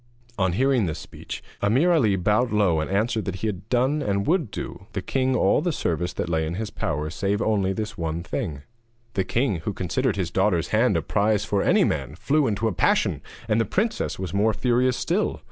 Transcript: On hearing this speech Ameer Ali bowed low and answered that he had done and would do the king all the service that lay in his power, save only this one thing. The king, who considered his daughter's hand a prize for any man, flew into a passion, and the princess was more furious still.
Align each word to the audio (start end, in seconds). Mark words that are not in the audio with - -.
On 0.39 0.53
hearing 0.53 0.87
this 0.87 0.97
speech 0.97 1.43
Ameer 1.61 1.91
Ali 1.91 2.15
bowed 2.15 2.51
low 2.51 2.79
and 2.79 2.89
answered 2.89 3.25
that 3.25 3.35
he 3.45 3.45
had 3.45 3.69
done 3.69 4.01
and 4.01 4.25
would 4.25 4.49
do 4.49 4.87
the 4.93 5.01
king 5.03 5.35
all 5.35 5.61
the 5.61 5.71
service 5.71 6.11
that 6.13 6.27
lay 6.27 6.47
in 6.47 6.55
his 6.55 6.71
power, 6.71 7.11
save 7.11 7.39
only 7.39 7.71
this 7.71 7.99
one 7.99 8.23
thing. 8.23 8.63
The 9.13 9.23
king, 9.23 9.57
who 9.57 9.73
considered 9.73 10.15
his 10.15 10.31
daughter's 10.31 10.69
hand 10.69 10.97
a 10.97 11.03
prize 11.03 11.45
for 11.45 11.61
any 11.61 11.83
man, 11.83 12.15
flew 12.15 12.47
into 12.47 12.67
a 12.67 12.73
passion, 12.73 13.21
and 13.47 13.61
the 13.61 13.63
princess 13.65 14.17
was 14.17 14.33
more 14.33 14.53
furious 14.55 14.97
still. 14.97 15.39